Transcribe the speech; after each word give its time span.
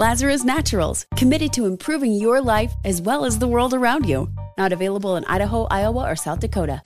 Lazarus 0.00 0.44
Naturals, 0.44 1.04
committed 1.14 1.52
to 1.52 1.66
improving 1.66 2.14
your 2.14 2.40
life 2.40 2.72
as 2.86 3.02
well 3.02 3.26
as 3.26 3.38
the 3.38 3.46
world 3.46 3.74
around 3.74 4.08
you. 4.08 4.30
Not 4.56 4.72
available 4.72 5.16
in 5.16 5.26
Idaho, 5.26 5.64
Iowa, 5.64 6.10
or 6.10 6.16
South 6.16 6.40
Dakota. 6.40 6.82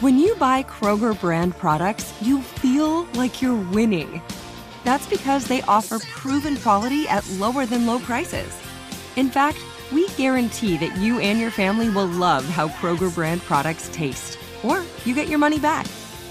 When 0.00 0.18
you 0.18 0.34
buy 0.34 0.64
Kroger 0.64 1.18
brand 1.18 1.56
products, 1.56 2.12
you 2.20 2.42
feel 2.42 3.04
like 3.14 3.40
you're 3.40 3.64
winning. 3.72 4.20
That's 4.84 5.06
because 5.06 5.46
they 5.46 5.62
offer 5.62 5.98
proven 5.98 6.58
quality 6.58 7.08
at 7.08 7.26
lower 7.38 7.64
than 7.64 7.86
low 7.86 7.98
prices. 8.00 8.54
In 9.16 9.30
fact, 9.30 9.56
we 9.90 10.06
guarantee 10.08 10.76
that 10.76 10.94
you 10.98 11.20
and 11.20 11.40
your 11.40 11.50
family 11.50 11.88
will 11.88 12.04
love 12.04 12.44
how 12.44 12.68
Kroger 12.68 13.14
brand 13.14 13.40
products 13.44 13.88
taste, 13.94 14.38
or 14.62 14.84
you 15.06 15.14
get 15.14 15.28
your 15.28 15.38
money 15.38 15.58
back. 15.58 15.86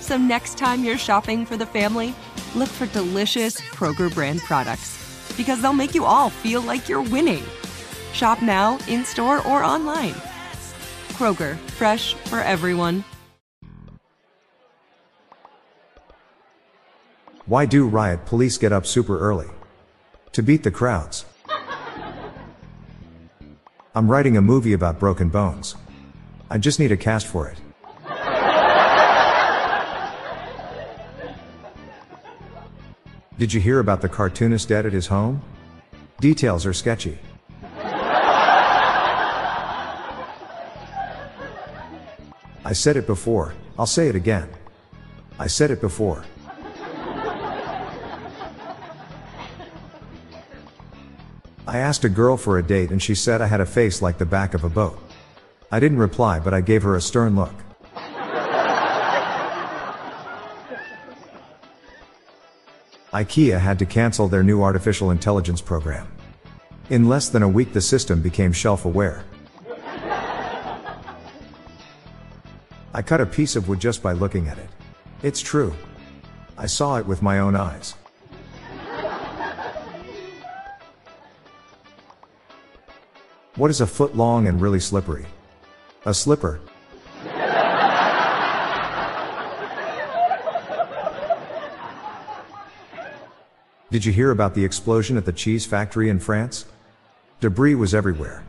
So 0.00 0.16
next 0.16 0.56
time 0.56 0.82
you're 0.82 0.96
shopping 0.96 1.44
for 1.44 1.58
the 1.58 1.66
family, 1.66 2.14
look 2.54 2.70
for 2.70 2.86
delicious 2.86 3.60
Kroger 3.60 4.10
brand 4.14 4.40
products 4.40 5.04
because 5.36 5.60
they'll 5.60 5.72
make 5.72 5.94
you 5.94 6.04
all 6.04 6.30
feel 6.30 6.60
like 6.62 6.88
you're 6.88 7.02
winning. 7.02 7.42
Shop 8.12 8.42
now, 8.42 8.78
in 8.88 9.04
store, 9.04 9.38
or 9.46 9.64
online. 9.64 10.14
Kroger, 11.14 11.56
fresh 11.70 12.14
for 12.14 12.40
everyone. 12.40 13.04
Why 17.46 17.66
do 17.66 17.86
riot 17.86 18.24
police 18.24 18.56
get 18.56 18.72
up 18.72 18.86
super 18.86 19.18
early? 19.18 19.48
To 20.32 20.42
beat 20.42 20.62
the 20.62 20.70
crowds. 20.70 21.26
I'm 23.94 24.10
writing 24.10 24.36
a 24.36 24.42
movie 24.42 24.72
about 24.72 24.98
broken 24.98 25.28
bones. 25.28 25.76
I 26.50 26.58
just 26.58 26.80
need 26.80 26.90
a 26.90 26.96
cast 26.96 27.26
for 27.26 27.48
it. 27.48 27.58
Did 33.36 33.52
you 33.52 33.60
hear 33.60 33.80
about 33.80 34.00
the 34.00 34.08
cartoonist 34.08 34.68
dead 34.68 34.86
at 34.86 34.92
his 34.92 35.08
home? 35.08 35.42
Details 36.20 36.64
are 36.66 36.72
sketchy. 36.72 37.18
I 42.66 42.72
said 42.72 42.96
it 42.96 43.06
before, 43.06 43.54
I'll 43.76 43.86
say 43.86 44.08
it 44.08 44.14
again. 44.14 44.48
I 45.38 45.48
said 45.48 45.72
it 45.72 45.80
before. 45.80 46.24
I 51.66 51.78
asked 51.78 52.04
a 52.04 52.08
girl 52.08 52.36
for 52.36 52.56
a 52.56 52.62
date 52.62 52.90
and 52.90 53.02
she 53.02 53.16
said 53.16 53.40
I 53.40 53.46
had 53.46 53.60
a 53.60 53.66
face 53.66 54.00
like 54.00 54.18
the 54.18 54.26
back 54.26 54.54
of 54.54 54.62
a 54.62 54.68
boat. 54.68 54.96
I 55.72 55.80
didn't 55.80 55.98
reply, 55.98 56.38
but 56.38 56.54
I 56.54 56.60
gave 56.60 56.84
her 56.84 56.94
a 56.94 57.00
stern 57.00 57.34
look. 57.34 57.63
IKEA 63.14 63.60
had 63.60 63.78
to 63.78 63.86
cancel 63.86 64.26
their 64.26 64.42
new 64.42 64.60
artificial 64.60 65.12
intelligence 65.12 65.60
program. 65.60 66.08
In 66.90 67.08
less 67.08 67.28
than 67.28 67.44
a 67.44 67.48
week, 67.48 67.72
the 67.72 67.80
system 67.80 68.20
became 68.20 68.52
shelf 68.52 68.84
aware. 68.84 69.24
I 72.92 73.02
cut 73.02 73.20
a 73.20 73.26
piece 73.26 73.54
of 73.54 73.68
wood 73.68 73.78
just 73.78 74.02
by 74.02 74.12
looking 74.12 74.48
at 74.48 74.58
it. 74.58 74.68
It's 75.22 75.40
true. 75.40 75.72
I 76.58 76.66
saw 76.66 76.96
it 76.96 77.06
with 77.06 77.22
my 77.22 77.38
own 77.38 77.54
eyes. 77.54 77.94
What 83.54 83.70
is 83.70 83.80
a 83.80 83.86
foot 83.86 84.16
long 84.16 84.48
and 84.48 84.60
really 84.60 84.80
slippery? 84.80 85.26
A 86.04 86.12
slipper. 86.12 86.60
Did 93.90 94.04
you 94.04 94.12
hear 94.12 94.30
about 94.30 94.54
the 94.54 94.64
explosion 94.64 95.16
at 95.16 95.24
the 95.24 95.32
cheese 95.32 95.66
factory 95.66 96.08
in 96.08 96.18
France? 96.18 96.64
Debris 97.40 97.74
was 97.74 97.94
everywhere. 97.94 98.42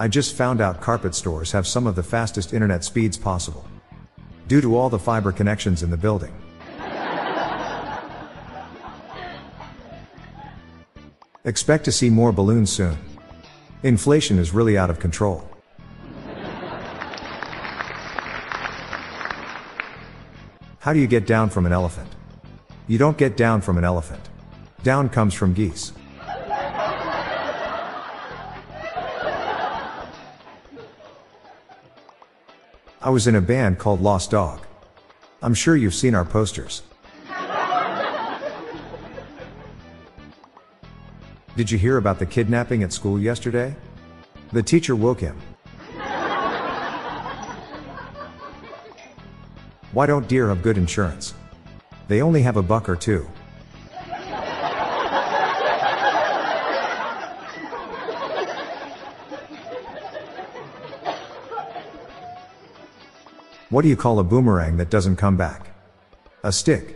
I 0.00 0.06
just 0.06 0.36
found 0.36 0.60
out 0.60 0.80
carpet 0.80 1.14
stores 1.14 1.50
have 1.50 1.66
some 1.66 1.86
of 1.88 1.96
the 1.96 2.04
fastest 2.04 2.52
internet 2.52 2.84
speeds 2.84 3.16
possible. 3.16 3.64
Due 4.46 4.60
to 4.60 4.76
all 4.76 4.88
the 4.88 4.98
fiber 4.98 5.32
connections 5.32 5.82
in 5.82 5.90
the 5.90 5.96
building. 5.96 6.32
Expect 11.44 11.84
to 11.86 11.92
see 11.92 12.10
more 12.10 12.30
balloons 12.30 12.70
soon. 12.70 12.96
Inflation 13.82 14.38
is 14.38 14.52
really 14.52 14.78
out 14.78 14.90
of 14.90 15.00
control. 15.00 15.48
How 20.88 20.94
do 20.94 21.00
you 21.00 21.06
get 21.06 21.26
down 21.26 21.50
from 21.50 21.66
an 21.66 21.72
elephant? 21.72 22.08
You 22.86 22.96
don't 22.96 23.18
get 23.18 23.36
down 23.36 23.60
from 23.60 23.76
an 23.76 23.84
elephant. 23.84 24.26
Down 24.82 25.10
comes 25.10 25.34
from 25.34 25.52
geese. 25.52 25.92
I 33.02 33.10
was 33.10 33.26
in 33.26 33.36
a 33.36 33.40
band 33.42 33.78
called 33.78 34.00
Lost 34.00 34.30
Dog. 34.30 34.66
I'm 35.42 35.52
sure 35.52 35.76
you've 35.76 35.94
seen 35.94 36.14
our 36.14 36.24
posters. 36.24 36.80
Did 41.54 41.70
you 41.70 41.76
hear 41.76 41.98
about 41.98 42.18
the 42.18 42.24
kidnapping 42.24 42.82
at 42.82 42.94
school 42.94 43.20
yesterday? 43.20 43.76
The 44.52 44.62
teacher 44.62 44.96
woke 44.96 45.20
him. 45.20 45.36
Why 49.98 50.06
don't 50.06 50.28
deer 50.28 50.48
have 50.50 50.62
good 50.62 50.78
insurance? 50.78 51.34
They 52.06 52.22
only 52.22 52.42
have 52.42 52.56
a 52.56 52.62
buck 52.62 52.88
or 52.88 52.94
two. 52.94 53.28
What 63.70 63.82
do 63.82 63.88
you 63.88 63.96
call 63.96 64.20
a 64.20 64.22
boomerang 64.22 64.76
that 64.76 64.88
doesn't 64.88 65.16
come 65.16 65.36
back? 65.36 65.74
A 66.44 66.52
stick. 66.52 66.94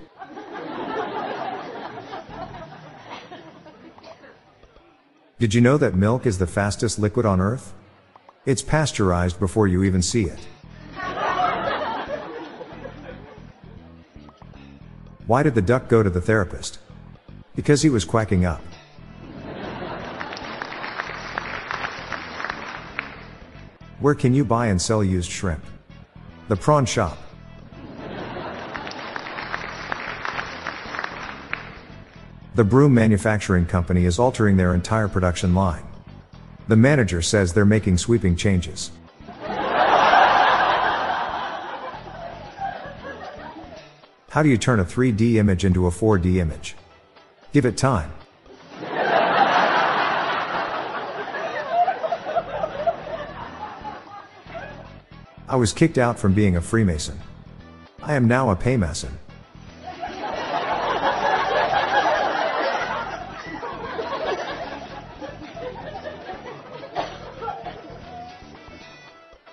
Did 5.40 5.52
you 5.52 5.60
know 5.60 5.76
that 5.76 5.96
milk 5.96 6.24
is 6.24 6.38
the 6.38 6.46
fastest 6.46 7.00
liquid 7.00 7.26
on 7.26 7.40
earth? 7.40 7.74
It's 8.46 8.62
pasteurized 8.62 9.40
before 9.40 9.66
you 9.66 9.82
even 9.82 10.02
see 10.02 10.26
it. 10.26 10.38
Why 15.32 15.42
did 15.42 15.54
the 15.54 15.62
duck 15.62 15.88
go 15.88 16.02
to 16.02 16.10
the 16.10 16.20
therapist? 16.20 16.78
Because 17.56 17.80
he 17.80 17.88
was 17.88 18.04
quacking 18.04 18.44
up. 18.44 18.60
Where 24.00 24.14
can 24.14 24.34
you 24.34 24.44
buy 24.44 24.66
and 24.66 24.78
sell 24.78 25.02
used 25.02 25.30
shrimp? 25.30 25.64
The 26.48 26.56
prawn 26.56 26.84
shop. 26.84 27.16
The 32.54 32.64
broom 32.64 32.92
manufacturing 32.92 33.64
company 33.64 34.04
is 34.04 34.18
altering 34.18 34.58
their 34.58 34.74
entire 34.74 35.08
production 35.08 35.54
line. 35.54 35.84
The 36.68 36.76
manager 36.76 37.22
says 37.22 37.54
they're 37.54 37.64
making 37.64 37.96
sweeping 37.96 38.36
changes. 38.36 38.90
How 44.32 44.42
do 44.42 44.48
you 44.48 44.56
turn 44.56 44.80
a 44.80 44.84
3D 44.86 45.34
image 45.34 45.62
into 45.62 45.86
a 45.86 45.90
4D 45.90 46.36
image? 46.36 46.74
Give 47.52 47.66
it 47.66 47.76
time. 47.76 48.10
I 55.46 55.56
was 55.56 55.74
kicked 55.74 55.98
out 55.98 56.18
from 56.18 56.32
being 56.32 56.56
a 56.56 56.62
Freemason. 56.62 57.20
I 58.02 58.14
am 58.14 58.26
now 58.26 58.48
a 58.48 58.56
Paymason. 58.56 59.10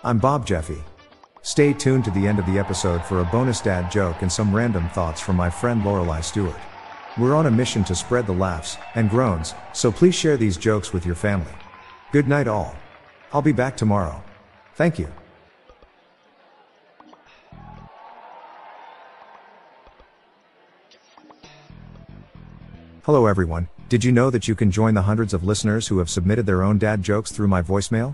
I'm 0.06 0.20
Bob 0.20 0.46
Jeffy. 0.46 0.82
Stay 1.42 1.72
tuned 1.72 2.04
to 2.04 2.12
the 2.12 2.28
end 2.28 2.38
of 2.38 2.46
the 2.46 2.60
episode 2.60 3.04
for 3.06 3.22
a 3.22 3.26
bonus 3.26 3.62
dad 3.62 3.90
joke 3.90 4.22
and 4.22 4.32
some 4.32 4.54
random 4.54 4.90
thoughts 4.90 5.22
from 5.22 5.38
my 5.38 5.50
friend 5.50 5.86
Lorelei 5.86 6.20
Stewart. 6.20 6.60
We're 7.18 7.36
on 7.36 7.46
a 7.46 7.52
mission 7.52 7.84
to 7.86 7.96
spread 7.96 8.28
the 8.28 8.34
laughs 8.34 8.78
and 8.96 9.10
groans, 9.10 9.54
so 9.74 9.90
please 9.90 10.16
share 10.16 10.36
these 10.36 10.58
jokes 10.58 10.92
with 10.92 11.06
your 11.06 11.16
family. 11.16 11.52
Good 12.12 12.28
night, 12.28 12.48
all. 12.48 12.76
I'll 13.32 13.42
be 13.42 13.54
back 13.54 13.78
tomorrow. 13.78 14.22
Thank 14.76 15.00
you. 15.00 15.08
Hello, 23.04 23.28
everyone. 23.28 23.70
Did 23.88 24.04
you 24.04 24.12
know 24.12 24.30
that 24.30 24.48
you 24.48 24.56
can 24.56 24.72
join 24.72 24.94
the 24.94 25.04
hundreds 25.04 25.34
of 25.34 25.44
listeners 25.44 25.88
who 25.88 26.00
have 26.00 26.10
submitted 26.10 26.46
their 26.46 26.64
own 26.64 26.78
dad 26.78 27.02
jokes 27.02 27.32
through 27.32 27.48
my 27.48 27.62
voicemail? 27.62 28.14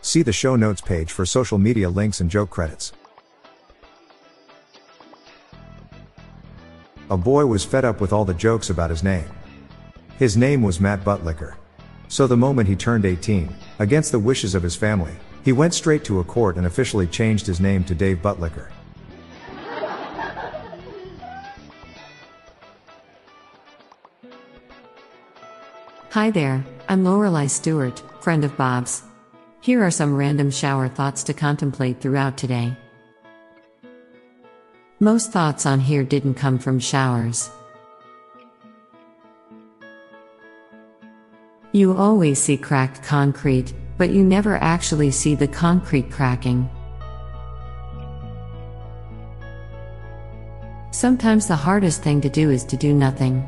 See 0.00 0.22
the 0.22 0.32
show 0.32 0.56
notes 0.56 0.80
page 0.80 1.12
for 1.12 1.26
social 1.26 1.58
media 1.58 1.90
links 1.90 2.20
and 2.20 2.30
joke 2.30 2.50
credits. 2.50 2.92
A 7.10 7.16
boy 7.16 7.46
was 7.46 7.64
fed 7.64 7.84
up 7.84 8.00
with 8.00 8.12
all 8.12 8.24
the 8.24 8.34
jokes 8.34 8.70
about 8.70 8.90
his 8.90 9.02
name. 9.02 9.28
His 10.18 10.36
name 10.36 10.62
was 10.62 10.80
Matt 10.80 11.04
Buttlicker. 11.04 11.54
So 12.08 12.26
the 12.26 12.36
moment 12.36 12.68
he 12.68 12.76
turned 12.76 13.04
18, 13.04 13.54
against 13.78 14.12
the 14.12 14.18
wishes 14.18 14.54
of 14.54 14.62
his 14.62 14.76
family, 14.76 15.14
he 15.44 15.52
went 15.52 15.74
straight 15.74 16.04
to 16.04 16.20
a 16.20 16.24
court 16.24 16.56
and 16.56 16.66
officially 16.66 17.06
changed 17.06 17.46
his 17.46 17.60
name 17.60 17.84
to 17.84 17.94
Dave 17.94 18.18
Buttlicker. 18.18 18.68
Hi 26.10 26.30
there, 26.30 26.64
I'm 26.88 27.04
Lorelei 27.04 27.46
Stewart, 27.46 28.02
friend 28.20 28.44
of 28.44 28.56
Bob's. 28.56 29.02
Here 29.60 29.84
are 29.84 29.90
some 29.90 30.14
random 30.14 30.50
shower 30.50 30.88
thoughts 30.88 31.24
to 31.24 31.34
contemplate 31.34 32.00
throughout 32.00 32.36
today. 32.36 32.76
Most 35.00 35.32
thoughts 35.32 35.66
on 35.66 35.80
here 35.80 36.04
didn't 36.04 36.34
come 36.34 36.58
from 36.58 36.78
showers. 36.78 37.50
You 41.72 41.96
always 41.96 42.40
see 42.40 42.56
cracked 42.56 43.02
concrete, 43.02 43.74
but 43.98 44.10
you 44.10 44.22
never 44.22 44.56
actually 44.56 45.10
see 45.10 45.34
the 45.34 45.48
concrete 45.48 46.10
cracking. 46.10 46.70
Sometimes 50.92 51.46
the 51.46 51.56
hardest 51.56 52.02
thing 52.02 52.20
to 52.20 52.28
do 52.30 52.50
is 52.50 52.64
to 52.64 52.76
do 52.76 52.92
nothing. 52.94 53.46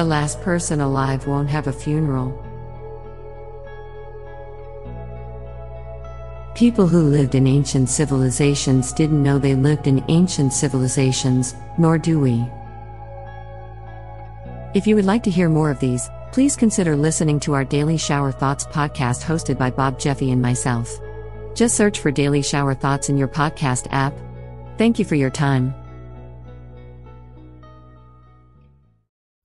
The 0.00 0.06
last 0.06 0.40
person 0.40 0.80
alive 0.80 1.26
won't 1.26 1.50
have 1.50 1.66
a 1.66 1.72
funeral. 1.74 2.32
People 6.54 6.88
who 6.88 7.02
lived 7.02 7.34
in 7.34 7.46
ancient 7.46 7.90
civilizations 7.90 8.94
didn't 8.94 9.22
know 9.22 9.38
they 9.38 9.54
lived 9.54 9.86
in 9.88 10.02
ancient 10.08 10.54
civilizations, 10.54 11.54
nor 11.76 11.98
do 11.98 12.18
we. 12.18 12.46
If 14.72 14.86
you 14.86 14.94
would 14.94 15.04
like 15.04 15.22
to 15.24 15.30
hear 15.30 15.50
more 15.50 15.70
of 15.70 15.80
these, 15.80 16.08
please 16.32 16.56
consider 16.56 16.96
listening 16.96 17.38
to 17.40 17.52
our 17.52 17.66
Daily 17.66 17.98
Shower 17.98 18.32
Thoughts 18.32 18.64
podcast 18.64 19.22
hosted 19.22 19.58
by 19.58 19.68
Bob 19.68 19.98
Jeffy 19.98 20.30
and 20.30 20.40
myself. 20.40 20.98
Just 21.54 21.76
search 21.76 21.98
for 21.98 22.10
Daily 22.10 22.40
Shower 22.40 22.72
Thoughts 22.72 23.10
in 23.10 23.18
your 23.18 23.28
podcast 23.28 23.86
app. 23.90 24.14
Thank 24.78 24.98
you 24.98 25.04
for 25.04 25.14
your 25.16 25.28
time. 25.28 25.74